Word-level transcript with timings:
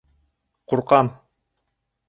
Ҡурҡам! 0.73 1.13